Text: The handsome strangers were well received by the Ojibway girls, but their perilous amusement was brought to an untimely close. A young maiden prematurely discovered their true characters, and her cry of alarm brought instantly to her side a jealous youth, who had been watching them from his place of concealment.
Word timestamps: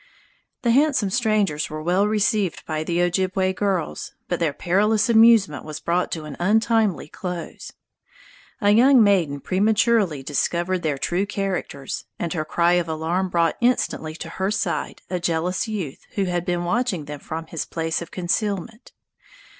The 0.63 0.71
handsome 0.71 1.11
strangers 1.11 1.69
were 1.69 1.83
well 1.83 2.07
received 2.07 2.65
by 2.65 2.83
the 2.83 3.03
Ojibway 3.03 3.53
girls, 3.53 4.13
but 4.27 4.39
their 4.39 4.51
perilous 4.51 5.09
amusement 5.11 5.63
was 5.63 5.79
brought 5.79 6.11
to 6.13 6.23
an 6.25 6.35
untimely 6.39 7.07
close. 7.07 7.73
A 8.61 8.71
young 8.71 9.03
maiden 9.03 9.39
prematurely 9.41 10.23
discovered 10.23 10.79
their 10.81 10.97
true 10.97 11.27
characters, 11.27 12.05
and 12.17 12.33
her 12.33 12.43
cry 12.43 12.73
of 12.73 12.89
alarm 12.89 13.29
brought 13.29 13.57
instantly 13.61 14.15
to 14.15 14.29
her 14.29 14.49
side 14.49 15.03
a 15.11 15.19
jealous 15.19 15.67
youth, 15.67 16.07
who 16.15 16.23
had 16.23 16.45
been 16.45 16.63
watching 16.63 17.05
them 17.05 17.19
from 17.19 17.45
his 17.45 17.63
place 17.65 18.01
of 18.01 18.09
concealment. 18.09 18.93